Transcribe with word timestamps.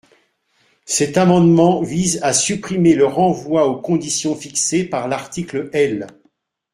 Cet 0.85 1.15
amendement 1.15 1.83
vise 1.83 2.19
à 2.23 2.33
supprimer 2.33 2.95
le 2.95 3.05
renvoi 3.05 3.67
aux 3.67 3.79
conditions 3.79 4.35
fixées 4.35 4.83
par 4.83 5.07
l’article 5.07 5.69
L. 5.73 6.07